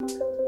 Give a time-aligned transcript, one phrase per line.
[0.00, 0.43] you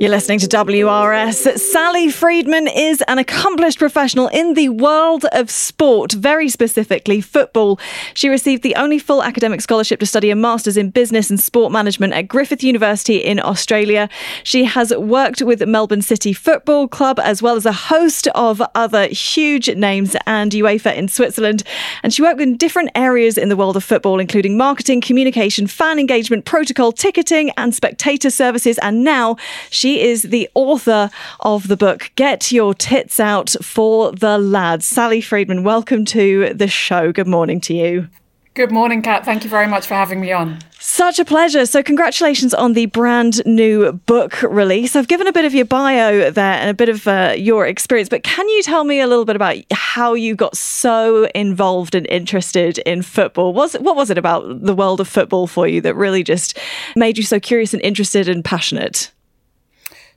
[0.00, 1.58] you're listening to WRS.
[1.58, 7.80] Sally Freedman is an accomplished professional in the world of sport, very specifically football.
[8.14, 11.72] She received the only full academic scholarship to study a master's in business and sport
[11.72, 14.08] management at Griffith University in Australia.
[14.44, 19.08] She has worked with Melbourne City Football Club as well as a host of other
[19.08, 21.64] huge names and UEFA in Switzerland.
[22.04, 25.98] And she worked in different areas in the world of football, including marketing, communication, fan
[25.98, 28.78] engagement, protocol, ticketing, and spectator services.
[28.78, 29.36] And now
[29.70, 31.08] she she is the author
[31.40, 34.84] of the book Get Your Tits Out for the Lads.
[34.84, 37.10] Sally Freedman, welcome to the show.
[37.10, 38.08] Good morning to you.
[38.52, 39.24] Good morning, Katt.
[39.24, 40.58] Thank you very much for having me on.
[40.78, 41.64] Such a pleasure.
[41.64, 44.94] So, congratulations on the brand new book release.
[44.94, 48.10] I've given a bit of your bio there and a bit of uh, your experience,
[48.10, 52.06] but can you tell me a little bit about how you got so involved and
[52.08, 53.54] interested in football?
[53.54, 56.58] Was what was it about the world of football for you that really just
[56.94, 59.10] made you so curious and interested and passionate?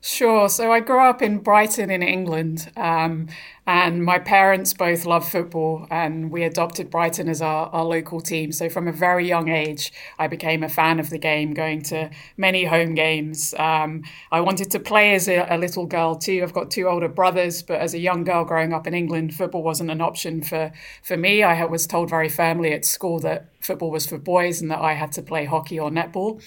[0.04, 0.48] Sure.
[0.48, 3.28] So I grew up in Brighton in England, um,
[3.68, 8.50] and my parents both love football, and we adopted Brighton as our, our local team.
[8.50, 12.10] So from a very young age, I became a fan of the game, going to
[12.36, 13.54] many home games.
[13.56, 16.40] Um, I wanted to play as a, a, little girl too.
[16.42, 19.62] I've got two older brothers, but as a young girl growing up in England, football
[19.62, 20.72] wasn't an option for,
[21.04, 21.44] for me.
[21.44, 24.92] I was told very firmly at school that football was for boys and that I
[24.94, 26.40] had to play hockey or netball.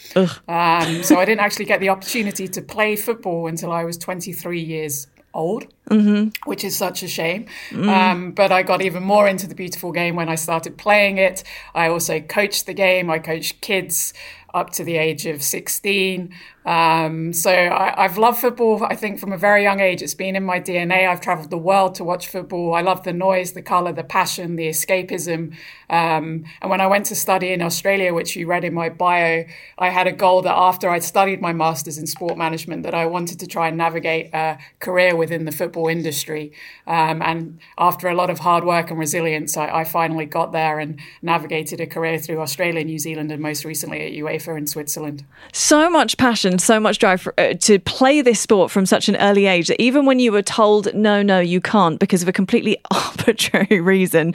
[0.47, 4.59] Um, so I didn't actually get the opportunity to play football until I was 23
[4.59, 6.30] years old, mm-hmm.
[6.49, 7.45] which is such a shame.
[7.69, 7.88] Mm.
[7.88, 11.44] Um, but I got even more into the beautiful game when I started playing it.
[11.75, 13.11] I also coached the game.
[13.11, 14.13] I coached kids
[14.53, 16.33] up to the age of 16.
[16.66, 20.02] Um, so I, have loved football, I think, from a very young age.
[20.02, 21.07] It's been in my DNA.
[21.07, 22.73] I've traveled the world to watch football.
[22.73, 25.55] I love the noise, the color, the passion, the escapism.
[25.91, 29.45] Um, and when I went to study in Australia, which you read in my bio,
[29.77, 33.05] I had a goal that after I'd studied my master's in sport management, that I
[33.05, 36.52] wanted to try and navigate a career within the football industry.
[36.88, 40.79] Um, and after a lot of hard work and resilience, I, I finally got there
[40.79, 45.23] and navigated a career through Australia, New Zealand, and most recently at UEFA in Switzerland.
[45.53, 49.09] So much passion and so much drive for, uh, to play this sport from such
[49.09, 52.29] an early age that even when you were told, no, no, you can't because of
[52.29, 54.33] a completely arbitrary reason,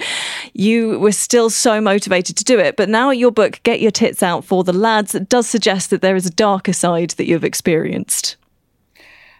[0.52, 2.76] you were still so motivated to do it.
[2.76, 6.14] But now your book, Get Your Tits Out for the Lads, does suggest that there
[6.14, 8.36] is a darker side that you've experienced.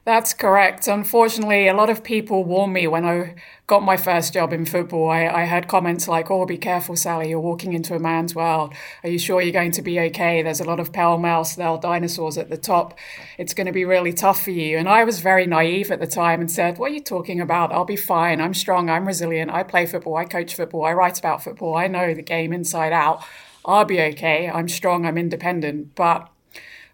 [0.06, 0.88] That's correct.
[0.88, 3.34] Unfortunately, a lot of people warned me when I
[3.66, 5.10] got my first job in football.
[5.10, 8.72] I, I heard comments like, oh, be careful, Sally, you're walking into a man's world.
[9.04, 10.42] Are you sure you're going to be okay?
[10.42, 12.98] There's a lot of pale male style dinosaurs at the top.
[13.36, 14.78] It's going to be really tough for you.
[14.78, 17.70] And I was very naive at the time and said, what are you talking about?
[17.70, 18.40] I'll be fine.
[18.40, 18.88] I'm strong.
[18.88, 19.50] I'm resilient.
[19.50, 20.16] I play football.
[20.16, 20.86] I coach football.
[20.86, 21.76] I write about football.
[21.76, 23.22] I know the game inside out.
[23.66, 24.48] I'll be okay.
[24.48, 25.04] I'm strong.
[25.04, 25.94] I'm independent.
[25.94, 26.30] But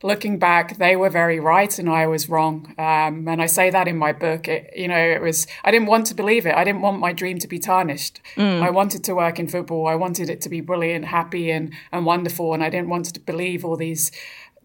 [0.03, 2.75] looking back, they were very right and I was wrong.
[2.79, 4.49] Um, and I say that in my book.
[4.49, 6.55] It, you know, it was, I didn't want to believe it.
[6.55, 8.21] I didn't want my dream to be tarnished.
[8.37, 8.63] Mm.
[8.63, 9.87] I wanted to work in football.
[9.87, 12.55] I wanted it to be brilliant, happy, and, and wonderful.
[12.55, 14.11] And I didn't want to believe all these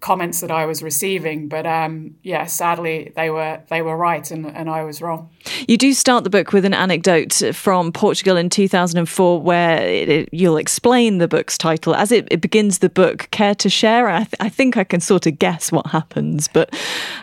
[0.01, 1.47] comments that I was receiving.
[1.47, 5.29] But um, yeah, sadly, they were they were right, and, and I was wrong.
[5.67, 10.29] You do start the book with an anecdote from Portugal in 2004, where it, it,
[10.31, 13.27] you'll explain the book's title as it, it, begins the book.
[13.31, 14.07] Care to share?
[14.07, 16.73] I, th- I, think I can sort of guess what happens, but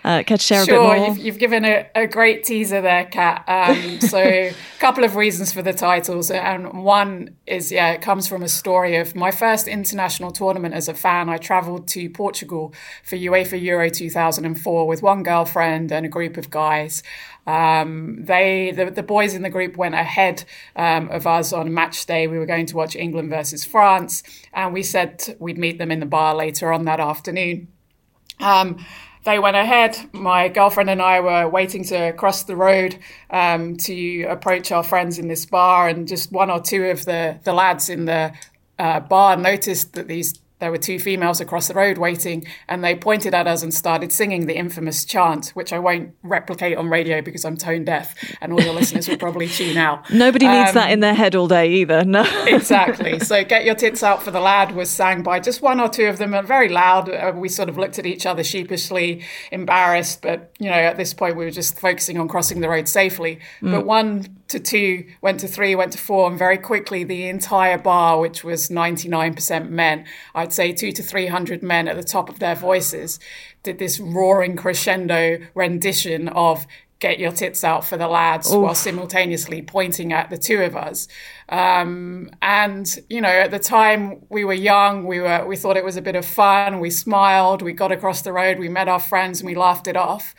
[0.05, 1.09] uh, care to share sure, a bit more?
[1.09, 3.45] You've, you've given a, a, great teaser there, Katt.
[3.47, 8.29] Um, so, a couple of reasons for the titles, and one is yeah, it comes
[8.29, 11.29] from a story of my first international tournament as a fan.
[11.29, 12.68] I travelled to Portugal
[13.03, 17.03] for UEFA Euro 2004 with one girlfriend and a group of guys.
[17.47, 20.45] Um, they the, the boys in the group went ahead
[20.77, 22.27] um, of us on match day.
[22.27, 26.01] We were going to watch England versus France, and we said we'd meet them in
[26.01, 27.69] the bar later on that afternoon.
[28.41, 28.85] Um,
[29.25, 29.99] they went ahead.
[30.13, 32.99] My girlfriend and I were waiting to cross the road
[33.31, 37.39] um, to approach our friends in this bar, and just one or two of the
[37.45, 38.33] the lads in the
[38.79, 42.95] uh, bar noticed that these there were two females across the road waiting, and they
[42.95, 47.23] pointed at us and started singing the infamous chant, which I won't replicate on radio
[47.23, 50.11] because I'm tone deaf, and all your listeners will probably tune out.
[50.19, 52.05] Nobody um, needs that um, in their head all day either.
[52.05, 52.27] No.
[52.47, 53.21] exactly.
[53.21, 56.07] So, "Get Your Tits Out for the Lad" was sang by just one or two
[56.07, 57.09] of them, very loud.
[57.09, 59.23] Uh, we sort of looked at each other sheepishly,
[59.53, 62.89] embarrassed, but you know, at this point, we were just focusing on crossing the road
[62.89, 63.39] safely.
[63.63, 63.73] Mm.
[63.73, 67.79] But one to two, went to three, went to four, and very quickly the entire
[67.79, 72.39] bar, which was 99% men, I'd say two to 300 men at the top of
[72.39, 73.21] their voices,
[73.63, 76.67] did this roaring crescendo rendition of
[77.01, 78.63] get your tits out for the lads Oof.
[78.63, 81.07] while simultaneously pointing at the two of us.
[81.49, 85.85] Um, and you know, at the time we were young, we were we thought it
[85.85, 86.81] was a bit of fun.
[86.81, 89.97] We smiled, we got across the road, we met our friends, and we laughed it
[89.97, 90.35] off.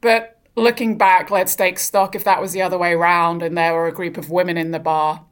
[0.00, 3.72] But looking back, let's take stock if that was the other way around, and there
[3.74, 5.24] were a group of women in the bar.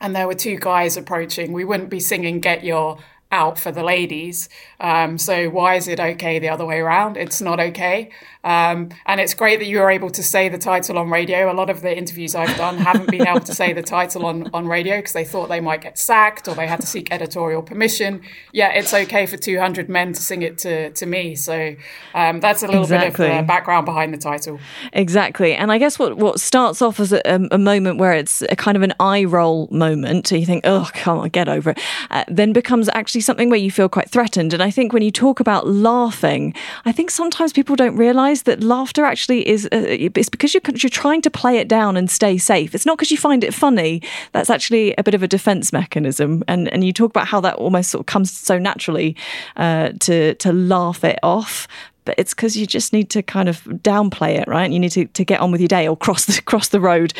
[0.00, 1.52] And there were two guys approaching.
[1.52, 2.98] We wouldn't be singing "Get Your
[3.32, 4.48] out for the ladies.
[4.78, 7.16] Um, so why is it okay the other way around?
[7.16, 8.10] It's not okay.
[8.44, 11.50] Um, and it's great that you were able to say the title on radio.
[11.50, 14.50] A lot of the interviews I've done haven't been able to say the title on,
[14.52, 17.62] on radio because they thought they might get sacked or they had to seek editorial
[17.62, 18.22] permission.
[18.52, 21.34] Yeah, it's okay for 200 men to sing it to, to me.
[21.36, 21.74] So
[22.14, 23.26] um, that's a little exactly.
[23.26, 24.60] bit of uh, background behind the title.
[24.92, 25.54] Exactly.
[25.54, 28.76] And I guess what, what starts off as a, a moment where it's a kind
[28.76, 31.80] of an eye roll moment, so you think, oh, come on, get over it,
[32.10, 34.52] uh, then becomes actually something where you feel quite threatened.
[34.52, 36.54] And I think when you talk about laughing,
[36.84, 40.90] I think sometimes people don't realize that laughter actually is uh, it's because you're you're
[40.90, 42.74] trying to play it down and stay safe.
[42.74, 44.02] It's not because you find it funny.
[44.32, 46.42] That's actually a bit of a defense mechanism.
[46.48, 49.16] And and you talk about how that almost sort of comes so naturally
[49.56, 51.68] uh, to to laugh it off
[52.04, 54.70] but it's because you just need to kind of downplay it, right?
[54.70, 57.14] You need to, to get on with your day or cross the cross the road.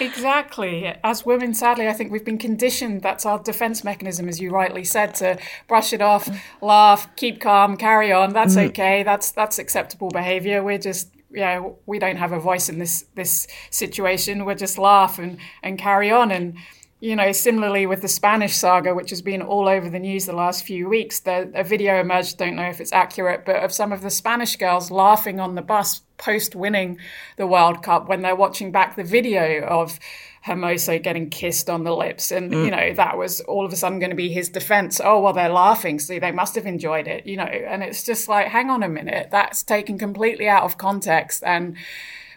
[0.00, 0.86] Exactly.
[1.02, 3.02] As women, sadly, I think we've been conditioned.
[3.02, 6.28] That's our defense mechanism, as you rightly said, to brush it off,
[6.60, 8.32] laugh, keep calm, carry on.
[8.32, 8.68] That's mm.
[8.68, 9.02] okay.
[9.02, 10.62] That's that's acceptable behavior.
[10.62, 14.44] We're just yeah, we don't have a voice in this this situation.
[14.44, 16.56] We'll just laugh and and carry on and
[17.00, 20.32] you know, similarly with the Spanish saga, which has been all over the news the
[20.32, 23.92] last few weeks, the, a video emerged, don't know if it's accurate, but of some
[23.92, 26.98] of the Spanish girls laughing on the bus post winning
[27.36, 30.00] the World Cup when they're watching back the video of
[30.44, 32.32] Hermoso getting kissed on the lips.
[32.32, 32.64] And, mm.
[32.64, 35.00] you know, that was all of a sudden going to be his defense.
[35.02, 37.44] Oh, well, they're laughing, so they must have enjoyed it, you know.
[37.44, 41.44] And it's just like, hang on a minute, that's taken completely out of context.
[41.44, 41.76] And,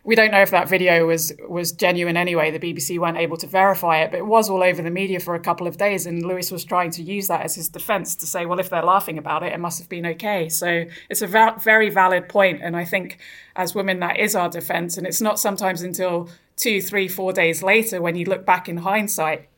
[0.04, 2.50] we don't know if that video was was genuine anyway.
[2.50, 5.36] The BBC weren't able to verify it, but it was all over the media for
[5.36, 6.08] a couple of days.
[6.08, 8.84] And Luis was trying to use that as his defence to say, well, if they're
[8.84, 10.50] laughing about it, it must have been okay.
[10.50, 13.20] So it's a va- very valid point, and I think
[13.56, 14.98] as women, that is our defence.
[14.98, 18.78] And it's not sometimes until two, three, four days later when you look back in
[18.78, 19.50] hindsight.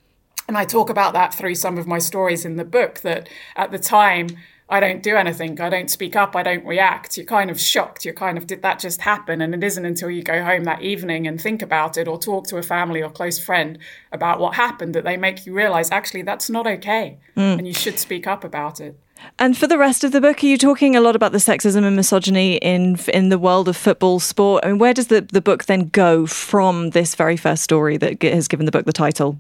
[0.47, 3.71] And I talk about that through some of my stories in the book that at
[3.71, 4.27] the time
[4.69, 5.59] I don't do anything.
[5.59, 6.35] I don't speak up.
[6.35, 7.17] I don't react.
[7.17, 8.05] You're kind of shocked.
[8.05, 9.41] You're kind of, did that just happen?
[9.41, 12.47] And it isn't until you go home that evening and think about it or talk
[12.47, 13.77] to a family or close friend
[14.11, 17.19] about what happened that they make you realize actually that's not okay.
[17.35, 17.59] Mm.
[17.59, 18.97] And you should speak up about it.
[19.39, 21.83] And for the rest of the book, are you talking a lot about the sexism
[21.85, 24.65] and misogyny in in the world of football sport?
[24.65, 28.21] I mean, where does the, the book then go from this very first story that
[28.21, 29.39] has given the book the title?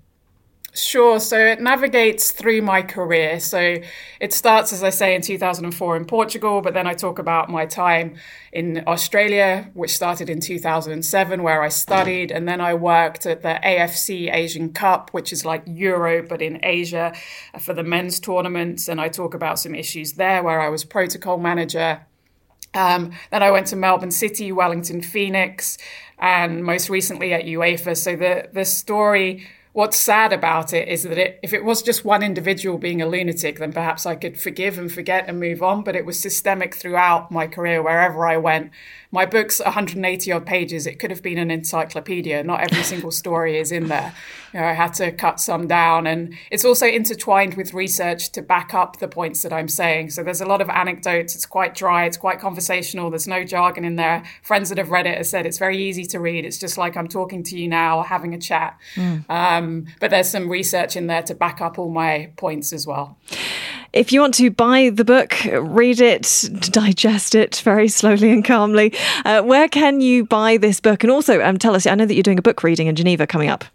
[0.75, 1.19] Sure.
[1.19, 3.39] So it navigates through my career.
[3.39, 3.77] So
[4.19, 7.67] it starts, as I say, in 2004 in Portugal, but then I talk about my
[7.67, 8.15] time
[8.51, 12.31] in Australia, which started in 2007, where I studied.
[12.31, 16.59] And then I worked at the AFC Asian Cup, which is like Euro, but in
[16.63, 17.13] Asia
[17.59, 18.87] for the men's tournaments.
[18.87, 22.01] And I talk about some issues there where I was protocol manager.
[22.73, 25.77] Um, then I went to Melbourne City, Wellington Phoenix,
[26.17, 27.95] and most recently at UEFA.
[27.95, 32.05] So the, the story what's sad about it is that it, if it was just
[32.05, 35.83] one individual being a lunatic, then perhaps I could forgive and forget and move on.
[35.83, 38.71] But it was systemic throughout my career, wherever I went.
[39.13, 40.87] My book's 180 odd pages.
[40.87, 42.43] It could have been an encyclopedia.
[42.43, 44.11] Not every single story is in there.
[44.51, 46.07] You know, I had to cut some down.
[46.07, 50.09] And it's also intertwined with research to back up the points that I'm saying.
[50.09, 51.35] So there's a lot of anecdotes.
[51.35, 52.05] It's quite dry.
[52.05, 53.11] It's quite conversational.
[53.11, 54.23] There's no jargon in there.
[54.41, 56.43] Friends that have read it have said it's very easy to read.
[56.43, 58.79] It's just like I'm talking to you now, having a chat.
[58.95, 59.29] Mm.
[59.29, 63.19] Um, but there's some research in there to back up all my points as well.
[63.93, 68.91] If you want to buy the book, read it, digest it very slowly and calmly,
[69.23, 71.03] uh, where can you buy this book?
[71.03, 73.27] And also, um, tell us, I know that you're doing a book reading in Geneva
[73.27, 73.65] coming up.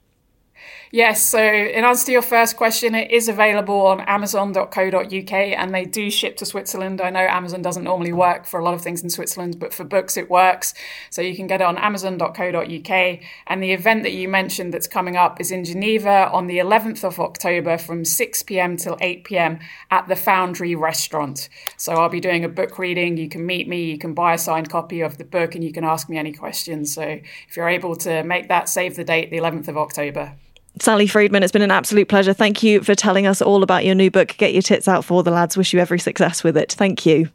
[0.91, 5.85] Yes, so in answer to your first question, it is available on amazon.co.uk and they
[5.85, 7.03] do ship to Switzerland.
[7.03, 9.85] I know Amazon doesn't normally work for a lot of things in Switzerland, but for
[9.85, 10.73] books it works.
[11.11, 13.19] So you can get it on amazon.co.uk.
[13.47, 17.05] And the event that you mentioned that's coming up is in Geneva on the 11th
[17.05, 18.79] of October from 6 p.m.
[18.79, 19.59] till 8 p.m.
[19.91, 21.51] at the Foundry Restaurant.
[21.77, 23.19] So I'll be doing a book reading.
[23.19, 25.73] You can meet me, you can buy a signed copy of the book, and you
[25.73, 26.95] can ask me any questions.
[26.95, 30.35] So if you're able to make that, save the date, the 11th of October.
[30.81, 32.33] Sally Freedman, it's been an absolute pleasure.
[32.33, 34.37] Thank you for telling us all about your new book.
[34.39, 35.57] Get your tits out for the lads.
[35.57, 36.73] Wish you every success with it.
[36.73, 37.31] Thank you.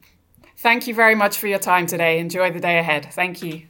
[0.58, 2.20] Thank you very much for your time today.
[2.20, 3.08] Enjoy the day ahead.
[3.12, 3.64] Thank you.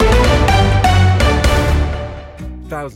[2.69, 2.91] Thousands